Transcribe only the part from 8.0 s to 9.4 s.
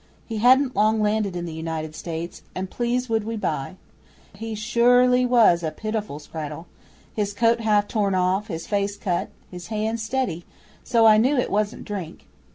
off, his face cut, but